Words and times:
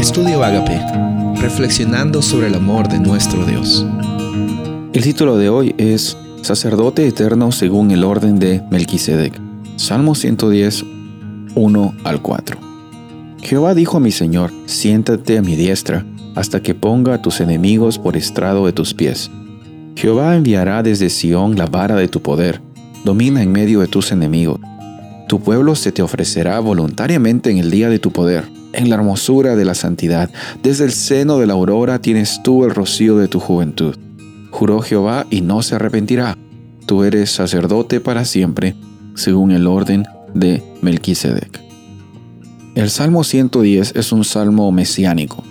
Estudio 0.00 0.42
Agape, 0.42 0.80
reflexionando 1.42 2.22
sobre 2.22 2.46
el 2.46 2.54
amor 2.54 2.88
de 2.88 2.98
nuestro 2.98 3.44
Dios. 3.44 3.84
El 4.94 5.02
título 5.02 5.36
de 5.36 5.50
hoy 5.50 5.74
es 5.76 6.16
Sacerdote 6.40 7.06
Eterno 7.06 7.52
según 7.52 7.90
el 7.90 8.02
orden 8.04 8.38
de 8.38 8.62
Melquisedec. 8.70 9.38
Salmo 9.76 10.14
110, 10.14 10.86
1 11.54 11.94
al 12.02 12.22
4. 12.22 12.56
Jehová 13.42 13.74
dijo 13.74 13.98
a 13.98 14.00
mi 14.00 14.10
Señor, 14.10 14.50
siéntate 14.64 15.36
a 15.36 15.42
mi 15.42 15.54
diestra, 15.54 16.06
hasta 16.34 16.62
que 16.62 16.74
ponga 16.74 17.12
a 17.12 17.20
tus 17.20 17.42
enemigos 17.42 17.98
por 17.98 18.16
estrado 18.16 18.64
de 18.64 18.72
tus 18.72 18.94
pies. 18.94 19.30
Jehová 19.96 20.34
enviará 20.34 20.82
desde 20.82 21.10
Sión 21.10 21.58
la 21.58 21.66
vara 21.66 21.96
de 21.96 22.08
tu 22.08 22.22
poder, 22.22 22.62
domina 23.04 23.42
en 23.42 23.52
medio 23.52 23.80
de 23.80 23.86
tus 23.86 24.12
enemigos. 24.12 24.60
Tu 25.28 25.40
pueblo 25.40 25.74
se 25.74 25.92
te 25.92 26.00
ofrecerá 26.00 26.58
voluntariamente 26.58 27.50
en 27.50 27.58
el 27.58 27.70
día 27.70 27.90
de 27.90 27.98
tu 27.98 28.12
poder 28.12 28.59
en 28.72 28.88
la 28.88 28.96
hermosura 28.96 29.56
de 29.56 29.64
la 29.64 29.74
santidad. 29.74 30.30
Desde 30.62 30.84
el 30.84 30.92
seno 30.92 31.38
de 31.38 31.46
la 31.46 31.54
aurora 31.54 32.00
tienes 32.00 32.42
tú 32.42 32.64
el 32.64 32.70
rocío 32.70 33.16
de 33.16 33.28
tu 33.28 33.40
juventud. 33.40 33.96
Juró 34.50 34.80
Jehová 34.80 35.26
y 35.30 35.40
no 35.40 35.62
se 35.62 35.76
arrepentirá. 35.76 36.36
Tú 36.86 37.04
eres 37.04 37.30
sacerdote 37.30 38.00
para 38.00 38.24
siempre, 38.24 38.74
según 39.14 39.50
el 39.52 39.66
orden 39.66 40.06
de 40.34 40.62
Melquisedec. 40.82 41.60
El 42.74 42.90
Salmo 42.90 43.24
110 43.24 43.94
es 43.96 44.12
un 44.12 44.24
salmo 44.24 44.70
mesiánico. 44.72 45.42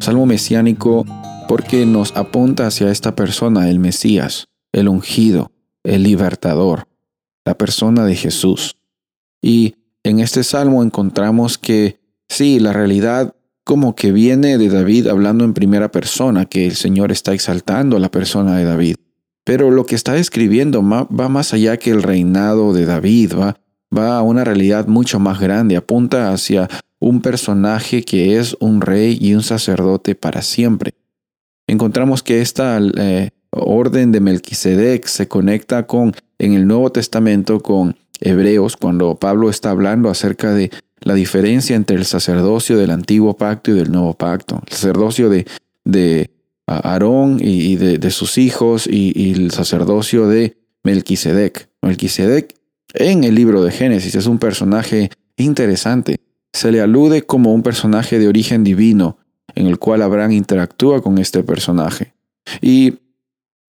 Salmo 0.00 0.26
mesiánico 0.26 1.04
porque 1.48 1.86
nos 1.86 2.16
apunta 2.16 2.66
hacia 2.66 2.90
esta 2.90 3.14
persona, 3.14 3.68
el 3.68 3.78
Mesías, 3.78 4.48
el 4.72 4.88
ungido, 4.88 5.52
el 5.84 6.02
libertador, 6.02 6.88
la 7.44 7.56
persona 7.56 8.04
de 8.04 8.16
Jesús. 8.16 8.76
Y 9.42 9.76
en 10.02 10.20
este 10.20 10.42
salmo 10.42 10.82
encontramos 10.82 11.58
que 11.58 12.00
Sí, 12.28 12.58
la 12.58 12.72
realidad 12.72 13.34
como 13.64 13.94
que 13.96 14.12
viene 14.12 14.58
de 14.58 14.68
David 14.68 15.06
hablando 15.08 15.44
en 15.44 15.54
primera 15.54 15.90
persona, 15.90 16.44
que 16.44 16.66
el 16.66 16.76
Señor 16.76 17.12
está 17.12 17.32
exaltando 17.32 17.96
a 17.96 18.00
la 18.00 18.10
persona 18.10 18.56
de 18.56 18.64
David. 18.64 18.96
Pero 19.44 19.70
lo 19.70 19.84
que 19.86 19.94
está 19.94 20.16
escribiendo 20.16 20.82
va 20.82 21.28
más 21.28 21.54
allá 21.54 21.76
que 21.78 21.90
el 21.90 22.02
reinado 22.02 22.72
de 22.72 22.84
David, 22.86 23.32
va, 23.38 23.56
va 23.96 24.18
a 24.18 24.22
una 24.22 24.44
realidad 24.44 24.86
mucho 24.86 25.18
más 25.18 25.40
grande, 25.40 25.76
apunta 25.76 26.32
hacia 26.32 26.68
un 26.98 27.20
personaje 27.20 28.02
que 28.02 28.38
es 28.38 28.56
un 28.60 28.80
rey 28.80 29.18
y 29.20 29.34
un 29.34 29.42
sacerdote 29.42 30.14
para 30.14 30.42
siempre. 30.42 30.94
Encontramos 31.66 32.22
que 32.22 32.40
esta 32.40 32.78
eh, 32.80 33.30
orden 33.50 34.12
de 34.12 34.20
Melquisedec 34.20 35.06
se 35.06 35.28
conecta 35.28 35.86
con 35.86 36.14
en 36.38 36.54
el 36.54 36.66
Nuevo 36.66 36.90
Testamento 36.90 37.60
con 37.60 37.96
Hebreos 38.20 38.76
cuando 38.76 39.16
Pablo 39.16 39.50
está 39.50 39.70
hablando 39.70 40.08
acerca 40.08 40.52
de 40.52 40.70
la 41.04 41.14
diferencia 41.14 41.76
entre 41.76 41.96
el 41.96 42.06
sacerdocio 42.06 42.78
del 42.78 42.90
antiguo 42.90 43.36
pacto 43.36 43.70
y 43.70 43.74
del 43.74 43.92
nuevo 43.92 44.14
pacto. 44.14 44.60
El 44.66 44.72
sacerdocio 44.72 45.28
de, 45.28 45.46
de 45.84 46.30
Aarón 46.66 47.38
y 47.40 47.76
de, 47.76 48.10
sus 48.10 48.38
hijos 48.38 48.88
y, 48.90 49.32
el 49.32 49.50
sacerdocio 49.50 50.26
de 50.26 50.56
Melquisedec. 50.82 51.68
Melquisedec 51.82 52.54
en 52.94 53.24
el 53.24 53.34
libro 53.34 53.62
de 53.62 53.70
Génesis 53.70 54.14
es 54.14 54.26
un 54.26 54.38
personaje 54.38 55.10
interesante. 55.36 56.16
Se 56.52 56.72
le 56.72 56.80
alude 56.80 57.22
como 57.22 57.52
un 57.52 57.62
personaje 57.62 58.18
de 58.18 58.28
origen 58.28 58.64
divino 58.64 59.18
en 59.54 59.66
el 59.66 59.78
cual 59.78 60.02
Abraham 60.02 60.32
interactúa 60.32 61.02
con 61.02 61.18
este 61.18 61.42
personaje. 61.42 62.14
Y 62.62 62.94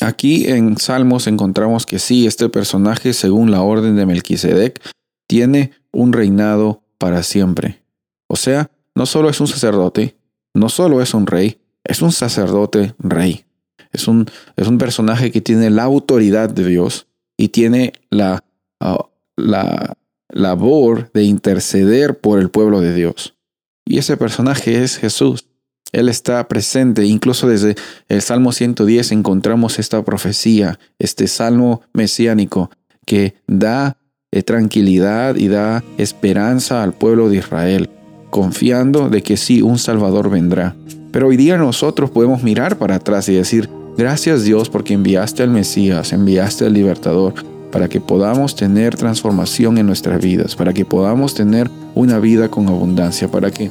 aquí 0.00 0.46
en 0.46 0.76
Salmos 0.76 1.26
encontramos 1.26 1.84
que 1.84 1.98
sí, 1.98 2.26
este 2.26 2.48
personaje, 2.48 3.12
según 3.12 3.50
la 3.50 3.62
orden 3.62 3.96
de 3.96 4.06
Melquisedec, 4.06 4.80
tiene 5.26 5.72
un 5.90 6.12
reinado 6.12 6.83
para 7.04 7.22
siempre. 7.22 7.82
O 8.28 8.36
sea, 8.36 8.70
no 8.94 9.04
solo 9.04 9.28
es 9.28 9.38
un 9.38 9.46
sacerdote, 9.46 10.16
no 10.54 10.70
solo 10.70 11.02
es 11.02 11.12
un 11.12 11.26
rey, 11.26 11.58
es 11.84 12.00
un 12.00 12.12
sacerdote 12.12 12.94
rey. 12.98 13.44
Es 13.92 14.08
un, 14.08 14.24
es 14.56 14.66
un 14.68 14.78
personaje 14.78 15.30
que 15.30 15.42
tiene 15.42 15.68
la 15.68 15.82
autoridad 15.82 16.48
de 16.48 16.64
Dios 16.64 17.06
y 17.36 17.48
tiene 17.48 17.92
la, 18.08 18.42
ah, 18.80 19.04
la 19.36 19.98
labor 20.30 21.10
de 21.12 21.24
interceder 21.24 22.18
por 22.18 22.38
el 22.38 22.48
pueblo 22.48 22.80
de 22.80 22.94
Dios. 22.94 23.36
Y 23.84 23.98
ese 23.98 24.16
personaje 24.16 24.82
es 24.82 24.96
Jesús. 24.96 25.46
Él 25.92 26.08
está 26.08 26.48
presente, 26.48 27.04
incluso 27.04 27.48
desde 27.48 27.74
el 28.08 28.22
Salmo 28.22 28.52
110 28.52 29.12
encontramos 29.12 29.78
esta 29.78 30.02
profecía, 30.02 30.78
este 30.98 31.26
salmo 31.26 31.82
mesiánico 31.92 32.70
que 33.04 33.34
da 33.46 33.98
tranquilidad 34.42 35.36
y 35.36 35.48
da 35.48 35.84
esperanza 35.98 36.82
al 36.82 36.92
pueblo 36.92 37.28
de 37.28 37.36
Israel, 37.36 37.90
confiando 38.30 39.08
de 39.08 39.22
que 39.22 39.36
sí, 39.36 39.62
un 39.62 39.78
Salvador 39.78 40.30
vendrá. 40.30 40.74
Pero 41.12 41.28
hoy 41.28 41.36
día 41.36 41.56
nosotros 41.56 42.10
podemos 42.10 42.42
mirar 42.42 42.76
para 42.76 42.96
atrás 42.96 43.28
y 43.28 43.34
decir, 43.34 43.68
gracias 43.96 44.42
Dios 44.42 44.68
porque 44.68 44.94
enviaste 44.94 45.42
al 45.42 45.50
Mesías, 45.50 46.12
enviaste 46.12 46.66
al 46.66 46.72
Libertador, 46.72 47.34
para 47.70 47.88
que 47.88 48.00
podamos 48.00 48.54
tener 48.54 48.96
transformación 48.96 49.78
en 49.78 49.86
nuestras 49.86 50.20
vidas, 50.20 50.56
para 50.56 50.72
que 50.72 50.84
podamos 50.84 51.34
tener 51.34 51.70
una 51.94 52.18
vida 52.18 52.48
con 52.48 52.68
abundancia, 52.68 53.28
para 53.28 53.50
que 53.50 53.70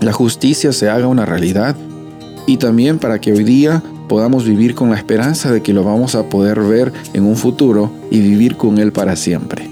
la 0.00 0.12
justicia 0.12 0.72
se 0.72 0.90
haga 0.90 1.06
una 1.06 1.24
realidad 1.24 1.76
y 2.46 2.56
también 2.56 2.98
para 2.98 3.20
que 3.20 3.32
hoy 3.32 3.44
día 3.44 3.82
podamos 4.08 4.44
vivir 4.44 4.74
con 4.74 4.90
la 4.90 4.96
esperanza 4.96 5.50
de 5.50 5.62
que 5.62 5.72
lo 5.72 5.84
vamos 5.84 6.14
a 6.14 6.28
poder 6.28 6.60
ver 6.60 6.92
en 7.14 7.24
un 7.24 7.36
futuro 7.36 7.90
y 8.10 8.20
vivir 8.20 8.56
con 8.56 8.78
Él 8.78 8.92
para 8.92 9.16
siempre. 9.16 9.71